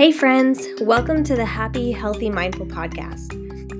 Hey, 0.00 0.12
friends, 0.12 0.66
welcome 0.80 1.22
to 1.24 1.36
the 1.36 1.44
Happy, 1.44 1.92
Healthy, 1.92 2.30
Mindful 2.30 2.64
podcast. 2.64 3.34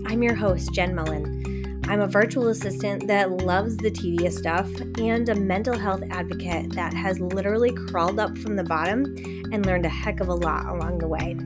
I'm 0.06 0.22
your 0.22 0.34
host, 0.34 0.70
Jen 0.74 0.94
Mullen. 0.94 1.82
I'm 1.88 2.02
a 2.02 2.06
virtual 2.06 2.48
assistant 2.48 3.06
that 3.06 3.30
loves 3.30 3.78
the 3.78 3.90
tedious 3.90 4.36
stuff 4.36 4.68
and 4.98 5.26
a 5.30 5.34
mental 5.34 5.78
health 5.78 6.02
advocate 6.10 6.74
that 6.74 6.92
has 6.92 7.18
literally 7.20 7.72
crawled 7.72 8.20
up 8.20 8.36
from 8.36 8.56
the 8.56 8.64
bottom 8.64 9.04
and 9.50 9.64
learned 9.64 9.86
a 9.86 9.88
heck 9.88 10.20
of 10.20 10.28
a 10.28 10.34
lot 10.34 10.66
along 10.66 10.98
the 10.98 11.08
way. 11.08 11.38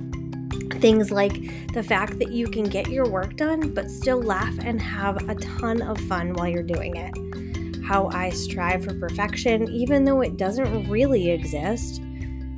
Things 0.81 1.13
like 1.13 1.73
the 1.73 1.85
fact 1.85 2.19
that 2.19 2.33
you 2.33 2.49
can 2.49 2.65
get 2.65 2.89
your 2.89 3.09
work 3.09 3.37
done 3.37 3.75
but 3.75 3.89
still 3.89 4.21
laugh 4.21 4.59
and 4.59 4.83
have 4.83 5.29
a 5.29 5.37
ton 5.37 5.83
of 5.83 6.01
fun 6.09 6.33
while 6.33 6.49
you're 6.49 6.65
doing 6.65 6.97
it. 6.97 7.85
How 7.85 8.09
I 8.09 8.31
strive 8.31 8.83
for 8.83 8.95
perfection 8.99 9.69
even 9.69 10.05
though 10.05 10.21
it 10.21 10.37
doesn't 10.37 10.91
really 10.91 11.31
exist 11.31 12.01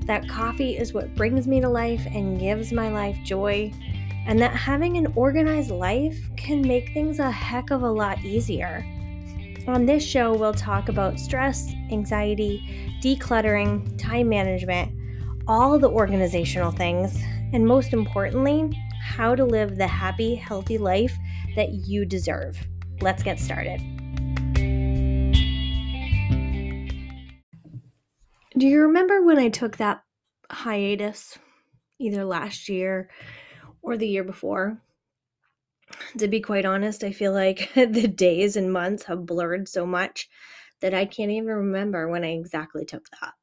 that 0.07 0.29
coffee 0.29 0.77
is 0.77 0.95
what 0.95 1.15
brings 1.15 1.47
me 1.47 1.61
to 1.61 1.69
life 1.69 2.07
and 2.07 2.41
gives 2.41 2.73
my 2.73 2.89
life 2.89 3.19
joy, 3.25 3.73
and 4.27 4.41
that 4.41 4.55
having 4.55 4.97
an 4.97 5.13
organized 5.17 5.71
life 5.71 6.19
can 6.37 6.67
make 6.67 6.93
things 6.93 7.19
a 7.19 7.31
heck 7.31 7.71
of 7.71 7.83
a 7.83 7.91
lot 7.91 8.23
easier. 8.25 8.85
On 9.69 9.85
this 9.85 10.05
show, 10.05 10.33
we'll 10.33 10.55
talk 10.55 10.89
about 10.89 11.19
stress, 11.19 11.73
anxiety, 11.91 12.99
decluttering, 13.03 13.99
time 13.99 14.29
management, 14.29 14.93
all 15.49 15.79
the 15.79 15.91
organizational 15.91 16.71
things, 16.71 17.19
and 17.53 17.67
most 17.67 17.93
importantly, 17.93 18.71
how 19.03 19.35
to 19.35 19.45
live 19.45 19.77
the 19.77 19.87
happy, 19.87 20.35
healthy 20.35 20.79
life 20.79 21.17
that 21.57 21.71
you 21.73 22.05
deserve. 22.05 22.59
Let's 23.01 23.23
get 23.23 23.41
started. 23.41 23.96
Do 28.59 28.67
you 28.67 28.81
remember 28.81 29.23
when 29.23 29.39
I 29.39 29.51
took 29.51 29.77
that 29.77 30.03
hiatus 30.51 31.39
either 31.99 32.25
last 32.25 32.71
year 32.71 33.11
or 33.83 33.99
the 33.99 34.09
year 34.09 34.25
before? 34.25 34.81
To 36.17 36.27
be 36.27 36.41
quite 36.41 36.65
honest, 36.65 37.05
I 37.05 37.13
feel 37.13 37.35
like 37.35 37.71
the 37.75 38.09
days 38.09 38.57
and 38.57 38.73
months 38.73 39.05
have 39.05 39.27
blurred 39.27 39.69
so 39.69 39.85
much 39.85 40.31
that 40.81 40.95
I 40.95 41.05
can't 41.05 41.31
even 41.31 41.49
remember 41.49 42.09
when 42.09 42.25
I 42.25 42.29
exactly 42.29 42.87
took 42.87 43.07
that. 43.21 43.35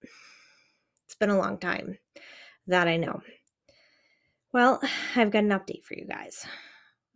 It's 1.05 1.16
been 1.16 1.30
a 1.30 1.38
long 1.38 1.59
time. 1.59 2.00
That 2.66 2.88
I 2.88 2.98
know. 2.98 3.22
Well, 4.52 4.81
I've 5.16 5.30
got 5.30 5.44
an 5.44 5.52
update 5.52 5.83
for 5.83 5.94
you 5.94 6.08
guys. 6.08 6.44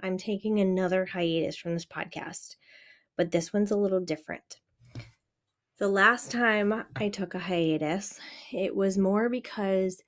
I'm 0.03 0.19
taking 0.19 0.59
another 0.59 1.07
hiatus 1.07 1.57
from 1.57 1.73
this 1.73 1.85
podcast, 1.87 2.57
but 3.15 3.31
this 3.31 3.51
one's 3.51 3.71
a 3.71 3.77
little 3.77 4.01
different. 4.01 4.57
The 5.79 5.87
last 5.87 6.31
time 6.31 6.85
I 6.95 7.09
took 7.09 7.35
a 7.35 7.39
hiatus, 7.39 8.19
it 8.51 8.75
was 8.75 8.97
more 8.97 9.29
because 9.29 10.01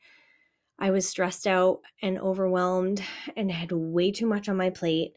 I 0.79 0.89
was 0.89 1.07
stressed 1.07 1.45
out 1.45 1.81
and 2.01 2.17
overwhelmed 2.17 3.03
and 3.37 3.51
had 3.51 3.71
way 3.71 4.11
too 4.11 4.25
much 4.25 4.49
on 4.49 4.57
my 4.57 4.71
plate 4.71 5.13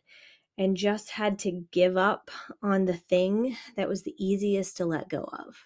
and 0.59 0.77
just 0.77 1.09
had 1.09 1.39
to 1.39 1.65
give 1.71 1.97
up 1.97 2.31
on 2.63 2.85
the 2.85 2.97
thing 2.97 3.57
that 3.77 3.89
was 3.89 4.03
the 4.03 4.15
easiest 4.23 4.77
to 4.77 4.85
let 4.85 5.09
go 5.09 5.23
of. 5.23 5.57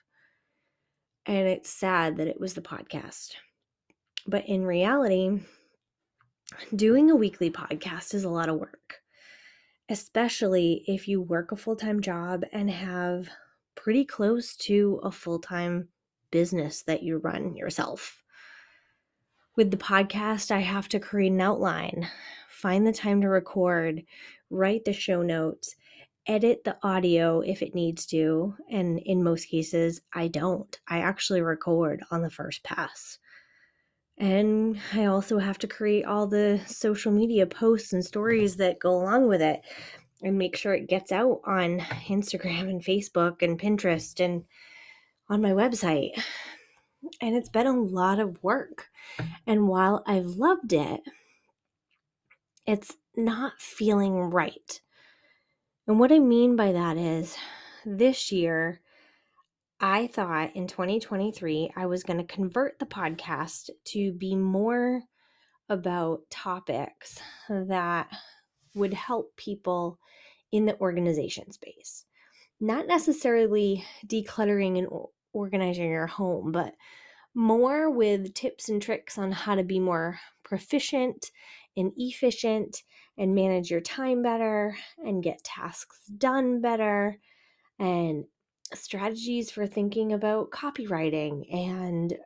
And 1.27 1.49
it's 1.49 1.69
sad 1.69 2.17
that 2.19 2.29
it 2.29 2.39
was 2.39 2.55
the 2.55 2.61
podcast. 2.61 3.33
But 4.25 4.47
in 4.47 4.65
reality, 4.65 5.41
doing 6.77 7.11
a 7.11 7.17
weekly 7.17 7.51
podcast 7.51 8.15
is 8.15 8.23
a 8.23 8.31
lot 8.31 8.49
of 8.49 8.61
work, 8.61 9.01
especially 9.89 10.85
if 10.87 11.09
you 11.09 11.21
work 11.21 11.51
a 11.51 11.57
full 11.57 11.75
time 11.75 12.01
job 12.01 12.45
and 12.53 12.71
have 12.71 13.29
pretty 13.77 14.05
close 14.05 14.57
to 14.57 15.01
a 15.05 15.13
full 15.13 15.39
time 15.39 15.89
business 16.31 16.83
that 16.83 17.03
you 17.03 17.19
run 17.19 17.55
yourself. 17.55 18.23
With 19.57 19.71
the 19.71 19.77
podcast, 19.77 20.51
I 20.51 20.61
have 20.61 20.89
to 20.89 21.01
create 21.01 21.33
an 21.33 21.41
outline, 21.41 22.09
find 22.49 22.87
the 22.87 22.93
time 22.93 23.21
to 23.23 23.29
record, 23.29 24.03
write 24.51 24.85
the 24.85 24.93
show 24.93 25.23
notes, 25.23 25.77
edit 26.27 26.65
the 26.65 26.77
audio 26.83 27.41
if 27.41 27.63
it 27.63 27.75
needs 27.75 28.07
to. 28.07 28.55
And 28.71 28.99
in 28.99 29.23
most 29.23 29.47
cases, 29.47 30.01
I 30.13 30.29
don't. 30.29 30.79
I 30.89 30.99
actually 30.99 31.41
record 31.41 32.03
on 32.11 32.23
the 32.23 32.31
first 32.31 32.65
pass. 32.65 33.19
And 34.19 34.79
I 34.95 35.07
also 35.07 35.39
have 35.39 35.59
to 35.59 35.67
create 35.67 36.05
all 36.05 36.27
the 36.27 36.61
social 36.67 37.13
media 37.13 37.47
posts 37.47 37.93
and 37.93 38.05
stories 38.05 38.57
that 38.57 38.79
go 38.79 38.91
along 38.91 39.29
with 39.29 39.43
it 39.43 39.61
and 40.23 40.39
make 40.39 40.57
sure 40.57 40.75
it 40.75 40.89
gets 40.89 41.13
out 41.13 41.41
on 41.45 41.81
Instagram 42.09 42.69
and 42.69 42.83
Facebook 42.83 43.43
and 43.43 43.61
Pinterest 43.61 44.19
and 44.25 44.45
on 45.29 45.43
my 45.43 45.51
website. 45.51 46.11
And 47.21 47.37
it's 47.37 47.51
been 47.51 47.67
a 47.67 47.81
lot 47.81 48.19
of 48.19 48.43
work. 48.43 48.87
And 49.47 49.69
while 49.69 50.03
I've 50.07 50.27
loved 50.27 50.73
it, 50.73 51.01
it's 52.67 52.97
not 53.17 53.53
feeling 53.59 54.15
right. 54.15 54.81
And 55.87 56.01
what 56.01 56.11
I 56.11 56.19
mean 56.19 56.57
by 56.57 56.73
that 56.73 56.97
is 56.97 57.37
this 57.85 58.33
year, 58.33 58.81
I 59.79 60.07
thought 60.09 60.57
in 60.57 60.67
2023, 60.67 61.73
I 61.77 61.87
was 61.87 62.03
going 62.03 62.19
to 62.19 62.25
convert 62.25 62.79
the 62.79 62.87
podcast 62.87 63.71
to 63.89 64.13
be 64.13 64.35
more 64.35 65.03
about 65.69 66.23
topics 66.31 67.21
that 67.49 68.09
would 68.77 68.95
help 68.95 69.37
people 69.37 69.99
in 70.53 70.67
the 70.67 70.79
organization 70.81 71.51
space. 71.51 72.05
Not 72.61 72.87
necessarily 72.87 73.85
decluttering 74.07 74.79
and 74.79 74.89
organizing 75.33 75.91
your 75.91 76.07
home, 76.07 76.53
but 76.53 76.75
more 77.35 77.91
with 77.91 78.33
tips 78.33 78.69
and 78.69 78.81
tricks 78.81 79.19
on 79.19 79.33
how 79.33 79.55
to 79.57 79.63
be 79.63 79.79
more 79.79 80.19
proficient 80.43 81.31
and 81.77 81.93
efficient 81.97 82.83
and 83.19 83.35
manage 83.35 83.71
your 83.71 83.81
time 83.81 84.23
better 84.23 84.77
and 85.05 85.23
get 85.23 85.45
tasks 85.45 85.99
done 86.17 86.61
better 86.61 87.19
and 87.79 88.25
strategies 88.73 89.51
for 89.51 89.67
thinking 89.67 90.13
about 90.13 90.51
copywriting 90.51 91.53
and 91.55 92.17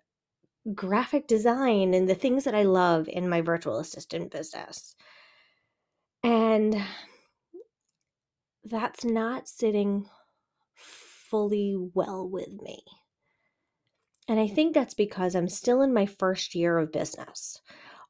graphic 0.75 1.27
design 1.27 1.95
and 1.95 2.09
the 2.09 2.15
things 2.15 2.45
that 2.45 2.55
I 2.55 2.63
love 2.63 3.09
in 3.09 3.29
my 3.29 3.41
virtual 3.41 3.79
assistant 3.79 4.31
business. 4.31 4.95
And 6.23 6.83
that's 8.65 9.05
not 9.05 9.49
sitting 9.49 10.07
fully 10.75 11.77
well 11.95 12.29
with 12.29 12.61
me. 12.63 12.83
And 14.29 14.39
I 14.39 14.47
think 14.47 14.75
that's 14.75 14.95
because 14.95 15.35
I'm 15.35 15.49
still 15.49 15.83
in 15.83 15.93
my 15.93 16.07
first 16.07 16.55
year 16.55 16.79
of 16.79 16.93
business. 16.93 17.61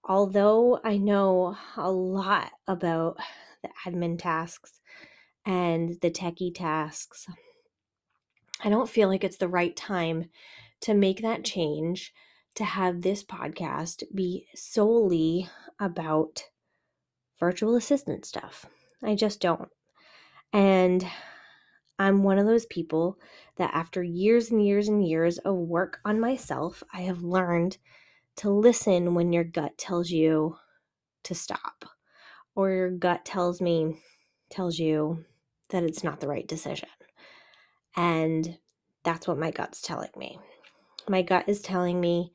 Although 0.04 0.80
I 0.84 0.96
know 0.96 1.56
a 1.76 1.90
lot 1.90 2.52
about 2.66 3.16
the 3.62 3.70
admin 3.86 4.18
tasks 4.18 4.80
and 5.46 5.98
the 6.00 6.10
techie 6.10 6.54
tasks, 6.54 7.26
I 8.62 8.68
don't 8.68 8.88
feel 8.88 9.08
like 9.08 9.24
it's 9.24 9.38
the 9.38 9.48
right 9.48 9.74
time 9.74 10.26
to 10.82 10.94
make 10.94 11.22
that 11.22 11.44
change 11.44 12.12
to 12.56 12.64
have 12.64 13.02
this 13.02 13.22
podcast 13.24 14.02
be 14.14 14.46
solely 14.54 15.48
about 15.78 16.44
virtual 17.40 17.74
assistant 17.74 18.24
stuff. 18.24 18.66
I 19.02 19.14
just 19.14 19.40
don't. 19.40 19.70
And 20.52 21.06
I'm 21.98 22.22
one 22.22 22.38
of 22.38 22.46
those 22.46 22.66
people 22.66 23.18
that 23.56 23.72
after 23.74 24.02
years 24.02 24.50
and 24.50 24.64
years 24.64 24.88
and 24.88 25.06
years 25.06 25.38
of 25.38 25.54
work 25.56 26.00
on 26.04 26.20
myself, 26.20 26.82
I 26.92 27.02
have 27.02 27.22
learned 27.22 27.78
to 28.36 28.50
listen 28.50 29.14
when 29.14 29.32
your 29.32 29.44
gut 29.44 29.76
tells 29.76 30.10
you 30.10 30.56
to 31.24 31.34
stop 31.34 31.84
or 32.54 32.70
your 32.70 32.90
gut 32.90 33.24
tells 33.24 33.60
me 33.60 34.00
tells 34.48 34.78
you 34.78 35.24
that 35.68 35.84
it's 35.84 36.02
not 36.02 36.20
the 36.20 36.28
right 36.28 36.46
decision. 36.46 36.88
And 37.96 38.58
that's 39.04 39.28
what 39.28 39.38
my 39.38 39.50
gut's 39.50 39.82
telling 39.82 40.10
me. 40.16 40.38
My 41.08 41.22
gut 41.22 41.44
is 41.48 41.60
telling 41.60 42.00
me 42.00 42.32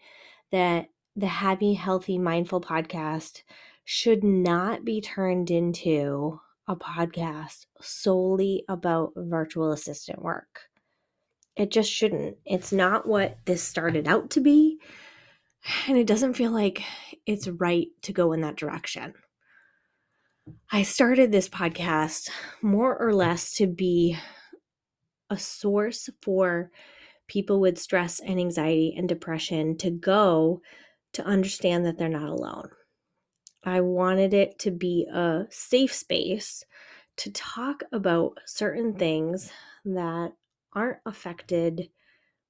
that 0.52 0.90
the 1.16 1.28
Happy, 1.28 1.74
Healthy, 1.74 2.18
Mindful 2.18 2.62
podcast 2.62 3.42
should 3.86 4.24
not 4.24 4.84
be 4.84 5.00
turned 5.00 5.52
into 5.52 6.40
a 6.68 6.76
podcast 6.76 7.68
solely 7.80 8.66
about 8.68 9.14
virtual 9.16 9.72
assistant 9.72 10.22
work. 10.22 10.62
It 11.56 11.72
just 11.72 11.92
shouldn't. 11.92 12.38
It's 12.46 12.72
not 12.72 13.08
what 13.08 13.38
this 13.46 13.64
started 13.64 14.08
out 14.08 14.32
to 14.32 14.42
be. 14.42 14.80
And 15.88 15.98
it 15.98 16.08
doesn't 16.08 16.34
feel 16.34 16.52
like 16.52 16.84
it's 17.26 17.48
right 17.48 17.88
to 18.04 18.14
go 18.14 18.34
in 18.34 18.42
that 18.42 18.58
direction. 18.58 19.14
I 20.72 20.84
started 20.84 21.32
this 21.32 21.50
podcast 21.50 22.30
more 22.62 22.96
or 22.98 23.14
less 23.14 23.54
to 23.56 23.68
be 23.68 24.18
a 25.30 25.38
source 25.38 26.10
for 26.22 26.72
people 27.28 27.60
with 27.60 27.80
stress 27.80 28.20
and 28.20 28.40
anxiety 28.40 28.94
and 28.96 29.10
depression 29.10 29.78
to 29.78 29.90
go 29.90 30.62
to 31.14 31.26
understand 31.26 31.86
that 31.86 31.98
they're 31.98 32.10
not 32.10 32.30
alone. 32.30 32.70
I 33.66 33.82
wanted 33.82 34.34
it 34.34 34.60
to 34.60 34.72
be 34.72 35.08
a 35.12 35.48
safe 35.50 35.94
space 35.94 36.64
to 37.18 37.32
talk 37.32 37.84
about 37.92 38.40
certain 38.46 38.94
things 38.94 39.52
that 39.86 40.34
aren't 40.74 41.00
affected 41.06 41.90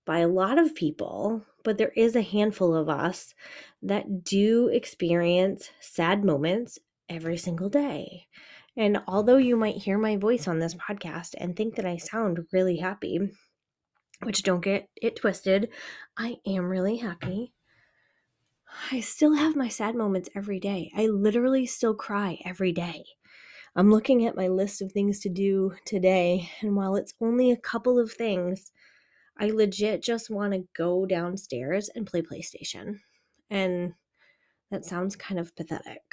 by 0.06 0.20
a 0.20 0.28
lot 0.28 0.58
of 0.58 0.76
people, 0.76 1.44
but 1.64 1.78
there 1.78 1.94
is 1.96 2.16
a 2.16 2.22
handful 2.22 2.76
of 2.76 2.90
us 2.90 3.34
that 3.82 4.24
do 4.24 4.68
experience 4.68 5.70
sad 5.80 6.24
moments 6.24 6.80
every 7.10 7.38
single 7.38 7.70
day. 7.70 8.28
And 8.78 9.02
although 9.08 9.38
you 9.38 9.56
might 9.56 9.78
hear 9.78 9.98
my 9.98 10.18
voice 10.18 10.48
on 10.48 10.60
this 10.60 10.76
podcast 10.76 11.34
and 11.38 11.56
think 11.56 11.76
that 11.76 11.86
I 11.86 11.98
sound 11.98 12.46
really 12.52 12.78
happy, 12.78 13.20
which 14.22 14.44
don't 14.44 14.64
get 14.64 14.90
it 15.02 15.16
twisted, 15.16 15.70
I 16.18 16.38
am 16.46 16.66
really 16.66 16.98
happy. 16.98 17.55
I 18.92 19.00
still 19.00 19.34
have 19.36 19.56
my 19.56 19.68
sad 19.68 19.96
moments 19.96 20.30
every 20.36 20.60
day. 20.60 20.92
I 20.96 21.08
literally 21.08 21.66
still 21.66 21.96
cry 21.96 22.40
every 22.46 22.72
day. 22.72 23.06
I'm 23.76 23.92
looking 23.92 24.26
at 24.26 24.36
my 24.36 24.48
list 24.48 24.82
of 24.82 24.92
things 24.92 25.20
to 25.22 25.30
do 25.30 25.76
today, 25.86 26.50
and 26.62 26.76
while 26.76 26.96
it's 26.96 27.14
only 27.20 27.52
a 27.52 27.58
couple 27.58 28.00
of 28.00 28.12
things, 28.12 28.72
I 29.38 29.48
legit 29.48 30.02
just 30.02 30.30
want 30.30 30.54
to 30.54 30.68
go 30.74 31.06
downstairs 31.06 31.90
and 31.90 32.08
play 32.08 32.22
PlayStation. 32.22 33.00
And 33.50 33.94
that 34.72 34.86
sounds 34.86 35.16
kind 35.16 35.40
of 35.40 35.56
pathetic. 35.56 36.04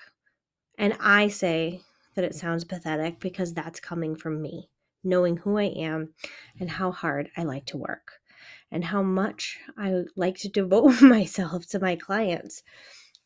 And 0.79 0.97
I 1.01 1.29
say 1.29 1.83
that 2.15 2.25
it 2.25 2.35
sounds 2.35 2.65
pathetic 2.65 3.21
because 3.21 3.55
that's 3.55 3.81
coming 3.81 4.17
from 4.17 4.43
me, 4.43 4.71
knowing 5.05 5.37
who 5.37 5.59
I 5.59 5.65
am 5.65 6.15
and 6.59 6.71
how 6.71 6.91
hard 6.91 7.31
I 7.37 7.45
like 7.45 7.67
to 7.67 7.77
work 7.77 8.21
and 8.73 8.83
how 8.87 9.03
much 9.03 9.59
I 9.77 10.05
like 10.17 10.39
to 10.39 10.49
devote 10.49 11.01
myself 11.03 11.67
to 11.69 11.79
my 11.79 11.95
clients. 11.95 12.63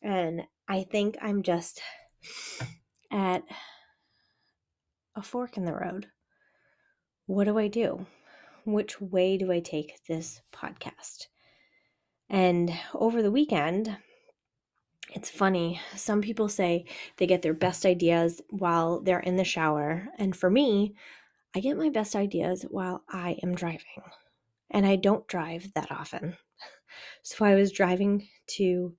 And 0.03 0.43
I 0.67 0.83
think 0.83 1.17
I'm 1.21 1.41
just 1.41 1.81
at 3.11 3.43
a 5.15 5.23
fork 5.23 5.57
in 5.57 5.65
the 5.65 5.73
road. 5.73 6.07
What 7.25 7.45
do 7.45 7.57
I 7.57 7.69
do? 7.69 8.05
Which 8.65 8.99
way 8.99 9.37
do 9.37 9.51
I 9.51 9.61
take 9.61 10.05
this 10.07 10.41
podcast? 10.53 11.27
And 12.29 12.77
over 12.93 13.23
the 13.23 13.31
weekend, 13.31 13.95
it's 15.15 15.29
funny. 15.29 15.79
Some 15.95 16.21
people 16.21 16.49
say 16.49 16.85
they 17.15 17.25
get 17.25 17.41
their 17.41 17.53
best 17.53 17.85
ideas 17.85 18.41
while 18.49 18.99
they're 18.99 19.21
in 19.21 19.37
the 19.37 19.45
shower. 19.45 20.09
And 20.17 20.35
for 20.35 20.49
me, 20.49 20.93
I 21.55 21.61
get 21.61 21.77
my 21.77 21.89
best 21.89 22.17
ideas 22.17 22.65
while 22.69 23.03
I 23.09 23.37
am 23.41 23.55
driving. 23.55 24.03
And 24.71 24.85
I 24.85 24.95
don't 24.95 25.27
drive 25.27 25.71
that 25.75 25.91
often. 25.91 26.37
So 27.21 27.45
I 27.45 27.53
was 27.53 27.71
driving 27.71 28.27
to 28.55 28.95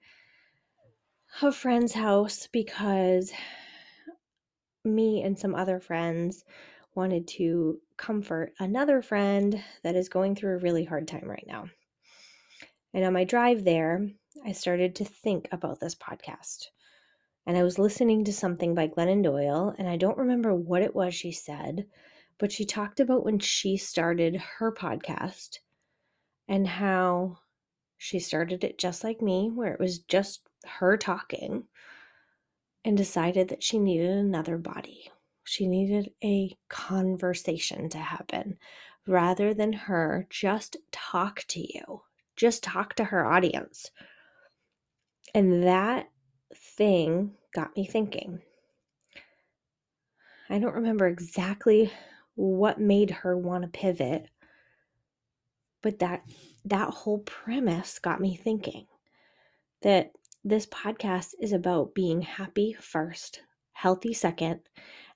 a 1.42 1.50
friend's 1.50 1.94
house 1.94 2.46
because 2.52 3.32
me 4.84 5.22
and 5.22 5.36
some 5.36 5.54
other 5.54 5.80
friends 5.80 6.44
wanted 6.94 7.26
to 7.28 7.78
comfort 7.96 8.52
another 8.58 9.02
friend 9.02 9.62
that 9.82 9.96
is 9.96 10.08
going 10.08 10.34
through 10.34 10.56
a 10.56 10.58
really 10.58 10.84
hard 10.84 11.08
time 11.08 11.28
right 11.28 11.46
now. 11.46 11.68
And 12.94 13.04
on 13.04 13.12
my 13.12 13.24
drive 13.24 13.64
there, 13.64 14.08
I 14.44 14.52
started 14.52 14.94
to 14.96 15.04
think 15.04 15.48
about 15.52 15.80
this 15.80 15.94
podcast. 15.94 16.66
And 17.46 17.56
I 17.56 17.62
was 17.62 17.78
listening 17.78 18.24
to 18.24 18.32
something 18.32 18.74
by 18.74 18.88
Glennon 18.88 19.22
Doyle, 19.22 19.74
and 19.78 19.88
I 19.88 19.96
don't 19.96 20.18
remember 20.18 20.54
what 20.54 20.82
it 20.82 20.94
was 20.94 21.14
she 21.14 21.32
said, 21.32 21.86
but 22.38 22.52
she 22.52 22.64
talked 22.64 23.00
about 23.00 23.24
when 23.24 23.38
she 23.38 23.76
started 23.76 24.36
her 24.58 24.72
podcast 24.72 25.58
and 26.46 26.66
how 26.66 27.38
she 27.96 28.18
started 28.18 28.62
it 28.64 28.78
just 28.78 29.02
like 29.02 29.20
me, 29.20 29.50
where 29.52 29.72
it 29.72 29.80
was 29.80 29.98
just 29.98 30.48
her 30.64 30.96
talking 30.96 31.64
and 32.84 32.96
decided 32.96 33.48
that 33.48 33.62
she 33.62 33.78
needed 33.78 34.10
another 34.10 34.56
body. 34.56 35.10
She 35.44 35.66
needed 35.66 36.12
a 36.22 36.56
conversation 36.68 37.88
to 37.90 37.98
happen 37.98 38.58
rather 39.06 39.52
than 39.52 39.72
her 39.72 40.26
just 40.30 40.76
talk 40.92 41.44
to 41.48 41.60
you, 41.60 42.02
just 42.36 42.62
talk 42.62 42.94
to 42.94 43.04
her 43.04 43.26
audience. 43.26 43.90
And 45.34 45.64
that 45.64 46.08
thing 46.54 47.32
got 47.54 47.76
me 47.76 47.84
thinking. 47.84 48.40
I 50.50 50.58
don't 50.58 50.74
remember 50.74 51.06
exactly 51.06 51.92
what 52.38 52.80
made 52.80 53.10
her 53.10 53.36
want 53.36 53.64
to 53.64 53.68
pivot, 53.68 54.30
but 55.82 55.98
that 55.98 56.22
that 56.64 56.90
whole 56.90 57.18
premise 57.18 57.98
got 57.98 58.20
me 58.20 58.36
thinking 58.36 58.86
that 59.82 60.12
this 60.44 60.64
podcast 60.66 61.30
is 61.40 61.52
about 61.52 61.96
being 61.96 62.22
happy 62.22 62.76
first, 62.78 63.40
healthy 63.72 64.12
second, 64.12 64.60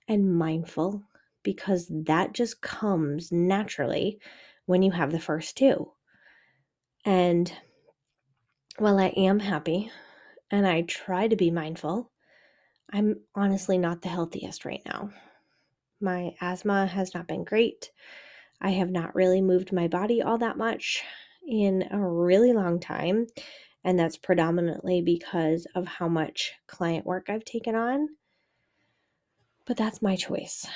and 0.09 0.37
mindful 0.37 1.01
because 1.45 1.87
that 1.89 2.33
just 2.33 2.61
comes 2.61 3.31
naturally 3.31 4.19
when 4.67 4.83
you 4.83 4.91
have 4.91 5.13
the 5.13 5.21
first 5.21 5.57
two. 5.57 5.93
And 7.05 7.53
while 8.79 8.99
I 8.99 9.09
am 9.17 9.39
happy 9.39 9.93
and 10.51 10.67
I 10.67 10.83
try 10.83 11.29
to 11.29 11.37
be 11.37 11.53
mindful, 11.53 12.11
I'm 12.93 13.21
honestly 13.37 13.79
not 13.79 14.03
the 14.03 14.09
healthiest 14.09 14.65
right 14.65 14.83
now. 14.85 15.11
My 16.03 16.35
asthma 16.41 16.87
has 16.87 17.15
not 17.15 17.29
been 17.29 17.45
great. 17.45 17.91
I 18.61 18.71
have 18.71 18.91
not 18.91 19.15
really 19.15 19.41
moved 19.41 19.73
my 19.73 19.89
body 19.89 20.21
all 20.21 20.39
that 20.39 20.59
much 20.59 21.03
in 21.47 21.85
a 21.91 21.99
really 21.99 22.53
long 22.53 22.81
time. 22.81 23.27
And 23.85 23.99
that's 23.99 24.17
predominantly 24.17 25.03
because 25.03 25.67
of 25.75 25.87
how 25.87 26.09
much 26.09 26.53
client 26.67 27.05
work 27.05 27.29
I've 27.29 27.45
taken 27.45 27.75
on. 27.75 28.09
But 29.65 29.77
that's 29.77 30.03
my 30.03 30.17
choice. 30.17 30.67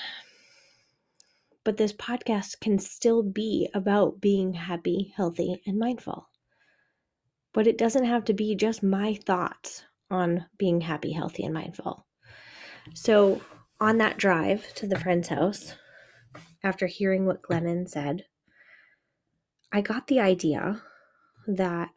But 1.64 1.76
this 1.76 1.92
podcast 1.92 2.60
can 2.60 2.78
still 2.78 3.22
be 3.22 3.68
about 3.74 4.20
being 4.20 4.54
happy, 4.54 5.12
healthy, 5.16 5.60
and 5.66 5.78
mindful. 5.78 6.28
But 7.52 7.66
it 7.66 7.78
doesn't 7.78 8.04
have 8.04 8.24
to 8.26 8.34
be 8.34 8.54
just 8.54 8.82
my 8.82 9.14
thoughts 9.26 9.82
on 10.10 10.46
being 10.58 10.80
happy, 10.80 11.12
healthy, 11.12 11.44
and 11.44 11.54
mindful. 11.54 12.06
So, 12.94 13.40
on 13.80 13.98
that 13.98 14.16
drive 14.16 14.72
to 14.74 14.86
the 14.86 14.98
friend's 14.98 15.28
house, 15.28 15.74
after 16.62 16.86
hearing 16.86 17.26
what 17.26 17.42
Glennon 17.42 17.88
said, 17.88 18.24
I 19.72 19.80
got 19.80 20.06
the 20.06 20.20
idea 20.20 20.82
that 21.46 21.90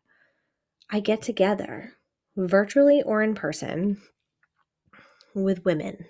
I 0.89 0.99
get 0.99 1.21
together, 1.21 1.93
virtually 2.35 3.01
or 3.01 3.21
in 3.21 3.35
person, 3.35 4.01
with 5.33 5.65
women. 5.65 6.05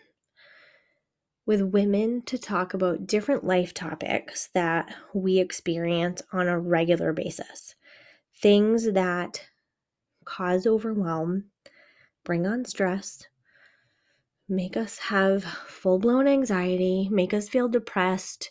With 1.45 1.61
women 1.61 2.21
to 2.23 2.37
talk 2.37 2.73
about 2.73 3.07
different 3.07 3.43
life 3.43 3.73
topics 3.73 4.49
that 4.53 4.93
we 5.13 5.39
experience 5.39 6.21
on 6.31 6.47
a 6.47 6.59
regular 6.59 7.13
basis. 7.13 7.75
Things 8.41 8.91
that 8.93 9.47
cause 10.25 10.67
overwhelm, 10.67 11.45
bring 12.23 12.45
on 12.45 12.65
stress, 12.65 13.23
make 14.49 14.75
us 14.75 14.97
have 14.97 15.43
full 15.43 15.99
blown 15.99 16.27
anxiety, 16.27 17.07
make 17.11 17.33
us 17.33 17.47
feel 17.47 17.69
depressed, 17.69 18.49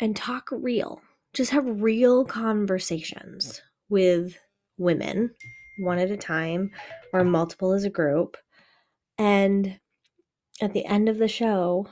and 0.00 0.16
talk 0.16 0.48
real. 0.50 1.00
Just 1.32 1.52
have 1.52 1.82
real 1.82 2.24
conversations 2.24 3.62
with 3.88 4.36
women, 4.76 5.30
one 5.78 5.98
at 5.98 6.10
a 6.10 6.16
time, 6.16 6.70
or 7.12 7.24
multiple 7.24 7.72
as 7.72 7.84
a 7.84 7.90
group. 7.90 8.36
And 9.16 9.78
at 10.60 10.72
the 10.72 10.84
end 10.84 11.08
of 11.08 11.18
the 11.18 11.28
show, 11.28 11.88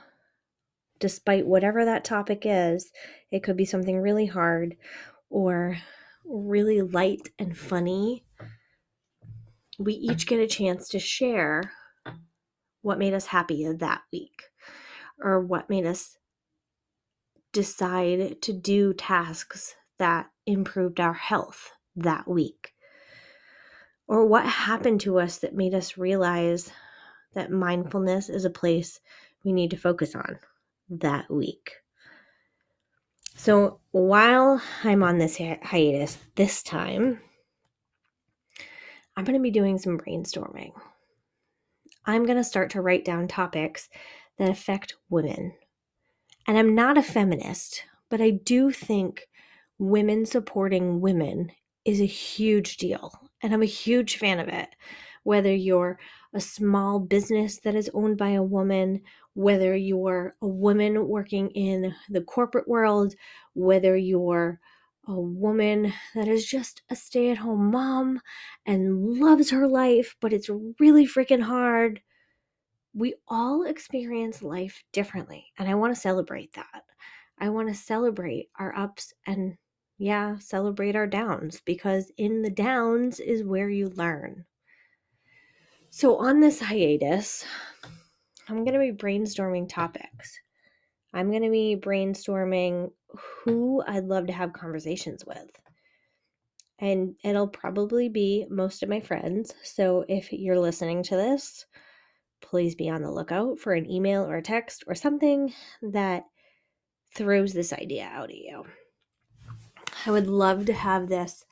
despite 0.98 1.46
whatever 1.46 1.84
that 1.84 2.04
topic 2.04 2.42
is, 2.44 2.90
it 3.30 3.42
could 3.42 3.56
be 3.56 3.64
something 3.64 4.00
really 4.00 4.26
hard 4.26 4.76
or 5.30 5.78
really 6.24 6.82
light 6.82 7.30
and 7.38 7.56
funny. 7.56 8.24
We 9.78 9.94
each 9.94 10.26
get 10.26 10.40
a 10.40 10.46
chance 10.46 10.88
to 10.90 10.98
share 10.98 11.72
what 12.82 12.98
made 12.98 13.14
us 13.14 13.26
happy 13.26 13.66
that 13.70 14.02
week 14.12 14.44
or 15.22 15.40
what 15.40 15.68
made 15.68 15.86
us 15.86 16.16
decide 17.52 18.40
to 18.42 18.52
do 18.52 18.94
tasks 18.94 19.74
that 19.98 20.30
improved 20.46 21.00
our 21.00 21.12
health 21.12 21.72
that 21.96 22.26
week? 22.28 22.72
Or 24.06 24.26
what 24.26 24.46
happened 24.46 25.00
to 25.02 25.20
us 25.20 25.38
that 25.38 25.54
made 25.54 25.74
us 25.74 25.96
realize 25.96 26.72
that 27.34 27.50
mindfulness 27.50 28.28
is 28.28 28.44
a 28.44 28.50
place 28.50 28.98
we 29.44 29.52
need 29.52 29.70
to 29.70 29.76
focus 29.76 30.14
on 30.14 30.38
that 30.88 31.30
week? 31.30 31.72
So 33.36 33.80
while 33.92 34.60
I'm 34.84 35.02
on 35.02 35.18
this 35.18 35.38
hi- 35.38 35.60
hiatus 35.62 36.18
this 36.34 36.62
time, 36.62 37.20
I'm 39.16 39.24
going 39.24 39.38
to 39.38 39.42
be 39.42 39.50
doing 39.50 39.78
some 39.78 39.98
brainstorming. 39.98 40.72
I'm 42.06 42.24
going 42.24 42.38
to 42.38 42.44
start 42.44 42.70
to 42.70 42.80
write 42.80 43.04
down 43.04 43.28
topics 43.28 43.88
that 44.38 44.50
affect 44.50 44.94
women. 45.08 45.52
And 46.46 46.58
I'm 46.58 46.74
not 46.74 46.98
a 46.98 47.02
feminist, 47.02 47.84
but 48.08 48.20
I 48.20 48.30
do 48.30 48.70
think 48.70 49.28
women 49.78 50.26
supporting 50.26 51.00
women 51.00 51.52
is 51.84 52.00
a 52.00 52.06
huge 52.06 52.76
deal. 52.76 53.12
And 53.42 53.52
I'm 53.52 53.62
a 53.62 53.66
huge 53.66 54.16
fan 54.16 54.38
of 54.38 54.48
it. 54.48 54.68
Whether 55.22 55.54
you're 55.54 55.98
a 56.34 56.40
small 56.40 56.98
business 56.98 57.60
that 57.60 57.74
is 57.74 57.90
owned 57.92 58.16
by 58.16 58.30
a 58.30 58.42
woman, 58.42 59.02
whether 59.34 59.76
you're 59.76 60.34
a 60.40 60.46
woman 60.46 61.08
working 61.08 61.50
in 61.50 61.94
the 62.08 62.22
corporate 62.22 62.68
world, 62.68 63.14
whether 63.54 63.96
you're 63.96 64.60
a 65.10 65.20
woman 65.20 65.92
that 66.14 66.28
is 66.28 66.46
just 66.46 66.82
a 66.88 66.94
stay 66.94 67.30
at 67.30 67.38
home 67.38 67.72
mom 67.72 68.20
and 68.64 69.18
loves 69.18 69.50
her 69.50 69.66
life, 69.66 70.14
but 70.20 70.32
it's 70.32 70.48
really 70.78 71.04
freaking 71.04 71.42
hard. 71.42 72.00
We 72.94 73.14
all 73.26 73.64
experience 73.64 74.40
life 74.40 74.84
differently, 74.92 75.46
and 75.58 75.68
I 75.68 75.74
want 75.74 75.94
to 75.94 76.00
celebrate 76.00 76.52
that. 76.54 76.84
I 77.38 77.48
want 77.48 77.68
to 77.68 77.74
celebrate 77.74 78.50
our 78.58 78.76
ups 78.76 79.12
and, 79.26 79.56
yeah, 79.98 80.38
celebrate 80.38 80.94
our 80.94 81.08
downs 81.08 81.60
because 81.64 82.12
in 82.16 82.42
the 82.42 82.50
downs 82.50 83.18
is 83.18 83.42
where 83.42 83.68
you 83.68 83.88
learn. 83.88 84.44
So, 85.90 86.18
on 86.18 86.38
this 86.38 86.60
hiatus, 86.60 87.44
I'm 88.48 88.64
going 88.64 88.74
to 88.74 88.78
be 88.78 88.92
brainstorming 88.92 89.68
topics. 89.68 90.38
I'm 91.12 91.30
going 91.30 91.42
to 91.42 91.50
be 91.50 91.76
brainstorming 91.76 92.92
who 93.16 93.82
I'd 93.86 94.04
love 94.04 94.26
to 94.26 94.32
have 94.32 94.52
conversations 94.52 95.24
with. 95.26 95.50
And 96.78 97.16
it'll 97.22 97.48
probably 97.48 98.08
be 98.08 98.46
most 98.48 98.82
of 98.82 98.88
my 98.88 99.00
friends. 99.00 99.54
So 99.62 100.04
if 100.08 100.32
you're 100.32 100.58
listening 100.58 101.02
to 101.04 101.16
this, 101.16 101.66
please 102.40 102.74
be 102.74 102.88
on 102.88 103.02
the 103.02 103.10
lookout 103.10 103.58
for 103.58 103.74
an 103.74 103.90
email 103.90 104.24
or 104.24 104.36
a 104.36 104.42
text 104.42 104.84
or 104.86 104.94
something 104.94 105.52
that 105.82 106.24
throws 107.14 107.52
this 107.52 107.72
idea 107.72 108.04
out 108.04 108.30
at 108.30 108.36
you. 108.36 108.64
I 110.06 110.10
would 110.10 110.26
love 110.26 110.64
to 110.66 110.72
have 110.72 111.08
this 111.08 111.44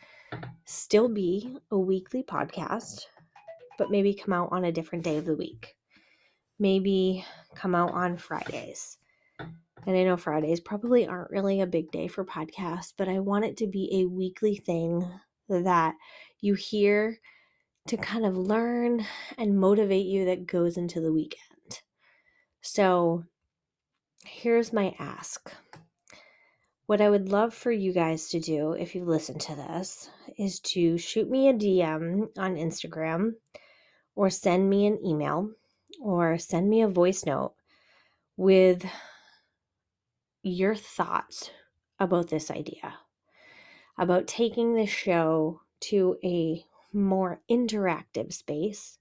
still 0.65 1.09
be 1.09 1.59
a 1.71 1.79
weekly 1.79 2.23
podcast, 2.23 3.03
but 3.77 3.91
maybe 3.91 4.15
come 4.15 4.33
out 4.33 4.49
on 4.51 4.65
a 4.65 4.73
different 4.73 5.05
day 5.05 5.19
of 5.19 5.27
the 5.27 5.37
week. 5.37 5.75
Maybe 6.59 7.25
come 7.55 7.75
out 7.75 7.93
on 7.93 8.17
Fridays 8.17 8.99
and 9.87 9.97
I 9.97 10.05
know 10.05 10.17
Fridays 10.17 10.61
probably 10.61 11.07
aren't 11.07 11.31
really 11.31 11.61
a 11.61 11.67
big 11.67 11.91
day 11.91 12.09
for 12.09 12.25
podcasts, 12.25 12.93
but 12.97 13.09
I 13.09 13.19
want 13.21 13.45
it 13.45 13.57
to 13.59 13.67
be 13.67 13.89
a 13.93 14.09
weekly 14.09 14.57
thing 14.57 15.09
that 15.49 15.95
you 16.41 16.55
hear 16.55 17.19
to 17.89 17.97
kind 17.97 18.27
of 18.27 18.37
learn 18.37 19.05
and 19.39 19.59
motivate 19.59 20.07
you 20.07 20.27
that 20.27 20.47
goes 20.47 20.77
into 20.77 21.01
the 21.01 21.13
weekend. 21.13 21.81
So 22.61 23.25
here's 24.27 24.73
my 24.73 24.95
ask. 24.99 25.51
What 26.87 27.01
I 27.01 27.11
would 27.11 27.29
love 27.29 27.55
for 27.55 27.73
you 27.73 27.93
guys 27.93 28.29
to 28.31 28.41
do 28.41 28.73
if 28.73 28.95
you 28.95 29.05
listen 29.05 29.39
to 29.39 29.55
this 29.55 30.11
is 30.39 30.61
to 30.61 30.99
shoot 30.99 31.29
me 31.29 31.49
a 31.49 31.55
DM 31.55 32.29
on 32.39 32.57
Instagram 32.57 33.33
or 34.15 34.31
send 34.31 34.69
me 34.69 34.87
an 34.87 34.99
email 35.05 35.51
or 36.01 36.39
send 36.39 36.69
me 36.69 36.83
a 36.83 36.89
voice 36.89 37.25
note 37.25 37.55
with 38.37 38.85
your 40.49 40.75
thoughts 40.75 41.51
about 41.99 42.29
this 42.29 42.51
idea, 42.51 42.95
about 43.99 44.27
taking 44.27 44.75
the 44.75 44.87
show 44.87 45.61
to 45.81 46.17
a 46.25 46.65
more 46.93 47.41
interactive 47.51 48.33
space, 48.33 48.99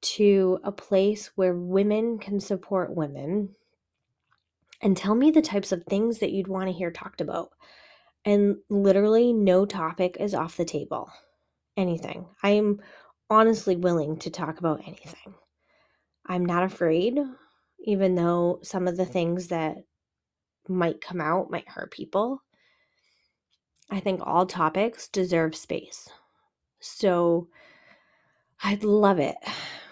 to 0.00 0.58
a 0.64 0.72
place 0.72 1.30
where 1.34 1.54
women 1.54 2.18
can 2.18 2.40
support 2.40 2.94
women. 2.94 3.54
And 4.82 4.96
tell 4.96 5.14
me 5.14 5.30
the 5.30 5.42
types 5.42 5.72
of 5.72 5.84
things 5.84 6.18
that 6.18 6.32
you'd 6.32 6.48
want 6.48 6.68
to 6.68 6.72
hear 6.72 6.90
talked 6.90 7.20
about. 7.20 7.50
And 8.24 8.56
literally, 8.68 9.32
no 9.32 9.64
topic 9.64 10.16
is 10.20 10.34
off 10.34 10.56
the 10.56 10.64
table. 10.64 11.10
Anything. 11.76 12.26
I 12.42 12.50
am 12.50 12.80
honestly 13.30 13.76
willing 13.76 14.18
to 14.18 14.30
talk 14.30 14.58
about 14.58 14.82
anything. 14.86 15.34
I'm 16.26 16.44
not 16.44 16.64
afraid, 16.64 17.18
even 17.80 18.14
though 18.14 18.60
some 18.62 18.88
of 18.88 18.96
the 18.96 19.06
things 19.06 19.48
that 19.48 19.76
might 20.68 21.00
come 21.00 21.20
out 21.20 21.50
might 21.50 21.68
hurt 21.68 21.90
people. 21.90 22.42
I 23.90 24.00
think 24.00 24.20
all 24.22 24.46
topics 24.46 25.08
deserve 25.08 25.54
space. 25.54 26.08
So 26.80 27.48
I'd 28.62 28.84
love 28.84 29.18
it, 29.18 29.36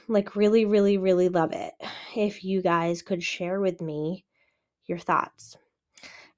like, 0.08 0.36
really, 0.36 0.64
really, 0.64 0.98
really 0.98 1.28
love 1.28 1.52
it 1.52 1.74
if 2.16 2.44
you 2.44 2.62
guys 2.62 3.02
could 3.02 3.22
share 3.22 3.60
with 3.60 3.80
me 3.80 4.24
your 4.86 4.98
thoughts. 4.98 5.56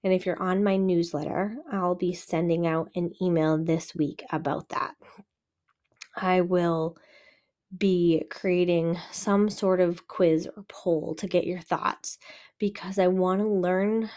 And 0.03 0.13
if 0.13 0.27
you're 0.27 0.43
on 0.43 0.63
my 0.63 0.77
newsletter, 0.77 1.57
I'll 1.73 1.95
be 1.95 2.13
sending 2.13 2.67
out 2.67 2.91
an 2.95 3.13
email 3.23 3.57
this 3.57 3.95
week 3.95 4.23
about 4.31 4.69
that. 4.71 4.95
I 6.17 6.43
will 6.43 6.97
be 7.79 8.25
creating 8.31 8.99
some 9.11 9.49
sort 9.49 9.81
of 9.81 10.07
quiz 10.09 10.49
or 10.57 10.65
poll 10.69 11.15
to 11.17 11.27
get 11.27 11.47
your 11.47 11.61
thoughts 11.61 12.19
because 12.59 12.99
I 12.99 13.09
want 13.09 13.41
to 13.41 13.49
learn 13.49 14.11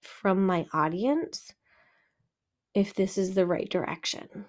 from 0.00 0.44
my 0.46 0.66
audience 0.72 1.52
if 2.74 2.94
this 2.94 3.18
is 3.18 3.34
the 3.34 3.46
right 3.46 3.68
direction. 3.68 4.46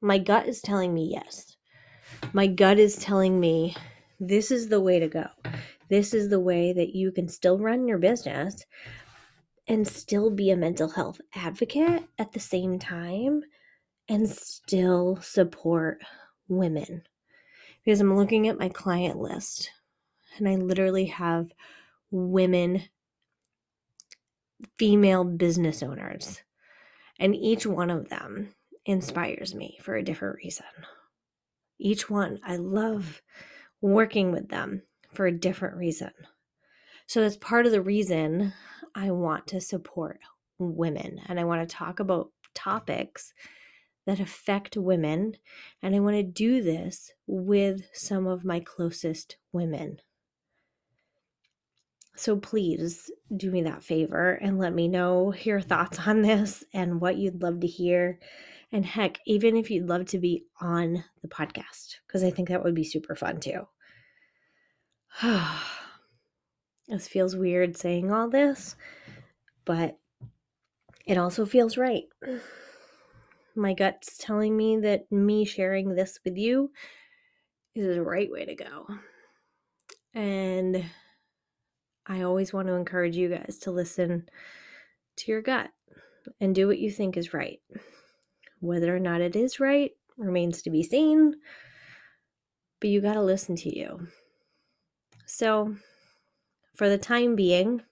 My 0.00 0.18
gut 0.18 0.46
is 0.46 0.60
telling 0.60 0.94
me 0.94 1.10
yes. 1.12 1.56
My 2.32 2.46
gut 2.46 2.78
is 2.78 2.96
telling 2.96 3.40
me 3.40 3.74
this 4.20 4.50
is 4.50 4.68
the 4.68 4.80
way 4.80 4.98
to 4.98 5.08
go. 5.08 5.26
This 5.88 6.14
is 6.14 6.28
the 6.28 6.40
way 6.40 6.72
that 6.72 6.94
you 6.94 7.12
can 7.12 7.28
still 7.28 7.58
run 7.58 7.86
your 7.86 7.98
business 7.98 8.64
and 9.68 9.86
still 9.86 10.30
be 10.30 10.50
a 10.50 10.56
mental 10.56 10.88
health 10.88 11.20
advocate 11.34 12.04
at 12.18 12.32
the 12.32 12.40
same 12.40 12.78
time 12.78 13.42
and 14.08 14.28
still 14.28 15.18
support 15.22 16.02
women. 16.48 17.02
Because 17.84 18.00
I'm 18.00 18.16
looking 18.16 18.48
at 18.48 18.58
my 18.58 18.68
client 18.68 19.18
list 19.18 19.70
and 20.38 20.48
I 20.48 20.56
literally 20.56 21.06
have 21.06 21.52
women, 22.10 22.82
female 24.78 25.24
business 25.24 25.82
owners, 25.82 26.40
and 27.18 27.34
each 27.34 27.66
one 27.66 27.90
of 27.90 28.08
them 28.08 28.54
inspires 28.86 29.54
me 29.54 29.78
for 29.82 29.96
a 29.96 30.02
different 30.02 30.36
reason. 30.36 30.66
Each 31.78 32.08
one, 32.08 32.40
I 32.44 32.56
love 32.56 33.22
working 33.80 34.32
with 34.32 34.48
them 34.48 34.82
for 35.12 35.26
a 35.26 35.32
different 35.32 35.76
reason. 35.76 36.10
So 37.06 37.20
that's 37.20 37.36
part 37.36 37.66
of 37.66 37.72
the 37.72 37.82
reason 37.82 38.52
I 38.94 39.10
want 39.10 39.46
to 39.48 39.60
support 39.60 40.20
women 40.58 41.20
and 41.26 41.38
I 41.38 41.44
want 41.44 41.68
to 41.68 41.76
talk 41.76 42.00
about 42.00 42.30
topics 42.54 43.32
that 44.06 44.20
affect 44.20 44.76
women. 44.76 45.36
And 45.82 45.94
I 45.94 46.00
want 46.00 46.16
to 46.16 46.22
do 46.22 46.62
this 46.62 47.12
with 47.26 47.82
some 47.92 48.26
of 48.26 48.44
my 48.44 48.60
closest 48.60 49.36
women. 49.52 49.98
So 52.16 52.36
please 52.36 53.10
do 53.36 53.50
me 53.50 53.62
that 53.62 53.82
favor 53.82 54.34
and 54.34 54.58
let 54.58 54.72
me 54.72 54.86
know 54.86 55.34
your 55.42 55.60
thoughts 55.60 56.06
on 56.06 56.22
this 56.22 56.62
and 56.72 57.00
what 57.00 57.16
you'd 57.16 57.42
love 57.42 57.60
to 57.60 57.66
hear. 57.66 58.18
And 58.70 58.84
heck, 58.84 59.18
even 59.26 59.56
if 59.56 59.70
you'd 59.70 59.88
love 59.88 60.06
to 60.06 60.18
be 60.18 60.44
on 60.60 61.04
the 61.22 61.28
podcast, 61.28 61.96
because 62.06 62.22
I 62.24 62.30
think 62.30 62.48
that 62.48 62.62
would 62.62 62.74
be 62.74 62.84
super 62.84 63.14
fun 63.14 63.40
too. 63.40 63.66
this 66.88 67.08
feels 67.08 67.36
weird 67.36 67.76
saying 67.76 68.12
all 68.12 68.28
this, 68.28 68.76
but 69.64 69.98
it 71.06 71.18
also 71.18 71.46
feels 71.46 71.76
right 71.76 72.04
my 73.54 73.74
gut's 73.74 74.18
telling 74.18 74.56
me 74.56 74.78
that 74.80 75.10
me 75.10 75.44
sharing 75.44 75.94
this 75.94 76.18
with 76.24 76.36
you 76.36 76.70
is 77.74 77.94
the 77.94 78.02
right 78.02 78.30
way 78.30 78.44
to 78.44 78.54
go. 78.54 78.86
And 80.14 80.84
I 82.06 82.22
always 82.22 82.52
want 82.52 82.68
to 82.68 82.74
encourage 82.74 83.16
you 83.16 83.28
guys 83.28 83.58
to 83.62 83.70
listen 83.70 84.28
to 85.16 85.30
your 85.30 85.42
gut 85.42 85.70
and 86.40 86.54
do 86.54 86.66
what 86.66 86.78
you 86.78 86.90
think 86.90 87.16
is 87.16 87.34
right. 87.34 87.60
Whether 88.60 88.94
or 88.94 89.00
not 89.00 89.20
it 89.20 89.36
is 89.36 89.60
right 89.60 89.92
remains 90.16 90.62
to 90.62 90.70
be 90.70 90.82
seen, 90.82 91.34
but 92.80 92.90
you 92.90 93.00
got 93.00 93.14
to 93.14 93.22
listen 93.22 93.56
to 93.56 93.76
you. 93.76 94.06
So, 95.26 95.74
for 96.76 96.88
the 96.88 96.98
time 96.98 97.34
being, 97.34 97.82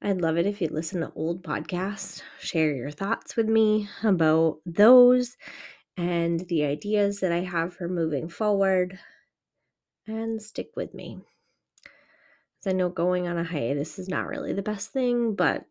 I'd 0.00 0.20
love 0.20 0.36
it 0.36 0.46
if 0.46 0.60
you'd 0.60 0.70
listen 0.70 1.00
to 1.00 1.12
old 1.16 1.42
podcasts, 1.42 2.22
share 2.38 2.72
your 2.72 2.90
thoughts 2.90 3.34
with 3.34 3.48
me 3.48 3.88
about 4.04 4.58
those 4.64 5.36
and 5.96 6.40
the 6.48 6.64
ideas 6.64 7.18
that 7.20 7.32
I 7.32 7.40
have 7.40 7.74
for 7.74 7.88
moving 7.88 8.28
forward, 8.28 8.98
and 10.06 10.40
stick 10.40 10.70
with 10.76 10.94
me. 10.94 11.18
Because 11.82 12.72
I 12.72 12.72
know 12.72 12.88
going 12.88 13.26
on 13.26 13.38
a 13.38 13.44
hiatus 13.44 13.98
is 13.98 14.08
not 14.08 14.28
really 14.28 14.52
the 14.52 14.62
best 14.62 14.92
thing, 14.92 15.34
but 15.34 15.64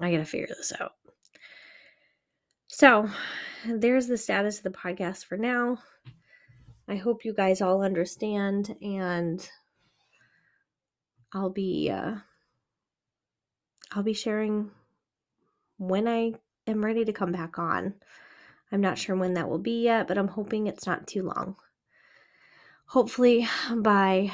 I 0.00 0.12
gotta 0.12 0.24
figure 0.24 0.46
this 0.46 0.72
out. 0.80 0.92
So, 2.68 3.08
there's 3.66 4.06
the 4.06 4.16
status 4.16 4.58
of 4.58 4.64
the 4.64 4.70
podcast 4.70 5.24
for 5.24 5.36
now. 5.36 5.78
I 6.86 6.96
hope 6.96 7.24
you 7.24 7.34
guys 7.34 7.60
all 7.60 7.82
understand, 7.82 8.76
and 8.80 9.48
I'll 11.32 11.50
be 11.50 11.90
uh, 11.90 12.16
I'll 13.94 14.02
be 14.02 14.12
sharing 14.12 14.70
when 15.78 16.08
I 16.08 16.34
am 16.66 16.84
ready 16.84 17.04
to 17.04 17.12
come 17.12 17.32
back 17.32 17.58
on. 17.58 17.94
I'm 18.72 18.80
not 18.80 18.98
sure 18.98 19.14
when 19.14 19.34
that 19.34 19.48
will 19.48 19.58
be 19.58 19.82
yet, 19.84 20.08
but 20.08 20.18
I'm 20.18 20.28
hoping 20.28 20.66
it's 20.66 20.86
not 20.86 21.06
too 21.06 21.22
long. 21.22 21.56
Hopefully, 22.86 23.46
by 23.76 24.32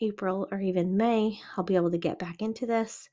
April 0.00 0.48
or 0.50 0.60
even 0.60 0.96
May, 0.96 1.38
I'll 1.56 1.64
be 1.64 1.76
able 1.76 1.90
to 1.90 1.98
get 1.98 2.18
back 2.18 2.40
into 2.40 2.66
this 2.66 3.08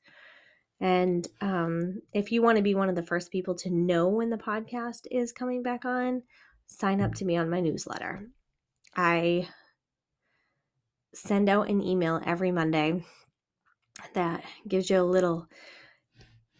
And 0.80 1.28
um, 1.42 2.00
if 2.12 2.32
you 2.32 2.40
want 2.42 2.56
to 2.56 2.62
be 2.62 2.74
one 2.74 2.88
of 2.88 2.94
the 2.96 3.02
first 3.02 3.30
people 3.30 3.54
to 3.56 3.70
know 3.70 4.08
when 4.08 4.30
the 4.30 4.38
podcast 4.38 5.02
is 5.10 5.30
coming 5.30 5.62
back 5.62 5.84
on, 5.84 6.22
sign 6.66 7.00
up 7.00 7.14
to 7.16 7.24
me 7.24 7.36
on 7.36 7.50
my 7.50 7.60
newsletter. 7.60 8.26
I 8.96 9.48
send 11.12 11.48
out 11.48 11.68
an 11.68 11.82
email 11.82 12.20
every 12.24 12.50
Monday 12.50 13.04
that 14.14 14.42
gives 14.66 14.88
you 14.88 15.00
a 15.00 15.02
little 15.02 15.46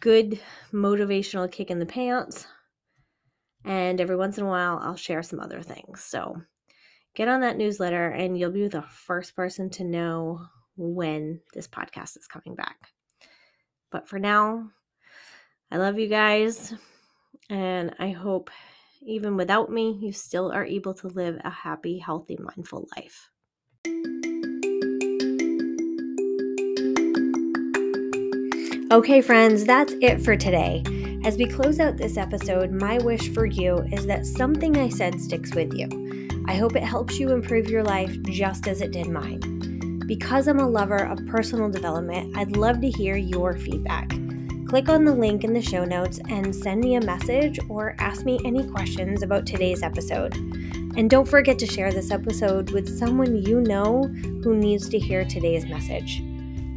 good 0.01 0.41
motivational 0.73 1.51
kick 1.51 1.71
in 1.71 1.79
the 1.79 1.87
pants. 1.87 2.47
And 3.65 4.01
every 4.01 4.17
once 4.17 4.39
in 4.39 4.45
a 4.45 4.49
while, 4.49 4.81
I'll 4.83 4.97
share 4.97 5.23
some 5.23 5.41
other 5.41 5.63
things. 5.63 6.03
So 6.03 6.41
get 7.15 7.29
on 7.29 7.43
that 7.43 7.59
newsletter, 7.59 8.09
and 8.09 8.39
you'll 8.39 8.51
be 8.51 8.69
the 8.69 8.83
first 8.83 9.37
person 9.37 9.69
to 9.71 9.85
know 9.85 10.41
when 10.77 11.41
this 11.53 11.69
podcast 11.69 12.17
is 12.17 12.27
coming 12.27 12.55
back. 12.55 12.79
But 13.91 14.09
for 14.09 14.19
now, 14.19 14.71
I 15.71 15.77
love 15.77 15.99
you 15.99 16.09
guys, 16.09 16.73
and 17.51 17.95
I 17.99 18.11
hope 18.11 18.51
even 19.03 19.37
without 19.37 19.71
me, 19.71 19.99
you 20.01 20.13
still 20.13 20.51
are 20.53 20.65
able 20.65 20.95
to 20.95 21.09
live 21.09 21.39
a 21.45 21.51
happy, 21.51 21.99
healthy, 21.99 22.39
mindful 22.39 22.89
life. 22.97 23.31
Okay, 28.93 29.21
friends, 29.21 29.65
that's 29.65 29.95
it 30.01 30.21
for 30.21 30.35
today. 30.35 30.83
As 31.25 31.37
we 31.37 31.45
close 31.45 31.79
out 31.79 31.97
this 31.97 32.17
episode, 32.17 32.73
my 32.73 32.99
wish 32.99 33.33
for 33.33 33.47
you 33.47 33.77
is 33.93 34.05
that 34.07 34.27
something 34.27 34.77
I 34.77 34.89
said 34.89 35.21
sticks 35.21 35.55
with 35.55 35.73
you. 35.73 35.89
I 36.49 36.57
hope 36.57 36.75
it 36.75 36.83
helps 36.83 37.17
you 37.17 37.31
improve 37.31 37.71
your 37.71 37.85
life 37.85 38.21
just 38.23 38.67
as 38.67 38.81
it 38.81 38.91
did 38.91 39.07
mine. 39.07 40.03
Because 40.09 40.49
I'm 40.49 40.59
a 40.59 40.69
lover 40.69 41.07
of 41.07 41.25
personal 41.29 41.71
development, 41.71 42.37
I'd 42.37 42.57
love 42.57 42.81
to 42.81 42.91
hear 42.91 43.15
your 43.15 43.57
feedback. 43.57 44.09
Click 44.67 44.89
on 44.89 45.05
the 45.05 45.15
link 45.15 45.45
in 45.45 45.53
the 45.53 45.63
show 45.63 45.85
notes 45.85 46.19
and 46.29 46.53
send 46.53 46.81
me 46.81 46.97
a 46.97 47.01
message 47.01 47.61
or 47.69 47.95
ask 48.01 48.25
me 48.25 48.41
any 48.45 48.67
questions 48.67 49.23
about 49.23 49.47
today's 49.47 49.85
episode. 49.85 50.35
And 50.97 51.09
don't 51.09 51.29
forget 51.29 51.61
to 51.61 51.67
share 51.67 51.93
this 51.93 52.11
episode 52.11 52.73
with 52.73 52.99
someone 52.99 53.37
you 53.37 53.61
know 53.61 54.03
who 54.43 54.57
needs 54.57 54.89
to 54.89 54.99
hear 54.99 55.25
today's 55.25 55.65
message. 55.67 56.25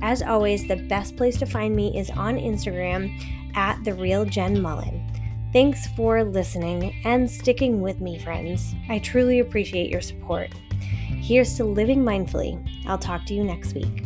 As 0.03 0.22
always, 0.22 0.67
the 0.67 0.75
best 0.75 1.15
place 1.15 1.38
to 1.38 1.45
find 1.45 1.74
me 1.74 1.98
is 1.98 2.10
on 2.10 2.36
Instagram 2.36 3.17
at 3.55 3.81
the 3.86 3.93
real 3.93 4.25
Jen 4.25 4.62
Mullen. 4.62 5.10
Thanks 5.53 5.88
for 5.95 6.25
listening 6.25 6.93
and 7.05 7.29
sticking 7.29 7.79
with 7.79 8.01
me, 8.01 8.19
friends. 8.19 8.75
I 8.89 9.00
truly 9.00 9.39
appreciate 9.39 9.89
your 9.89 10.01
support. 10.01 10.50
Here's 10.81 11.55
to 11.55 11.63
living 11.63 12.03
mindfully. 12.03 12.62
I'll 12.86 12.98
talk 12.98 13.25
to 13.27 13.33
you 13.33 13.45
next 13.45 13.75
week. 13.75 14.03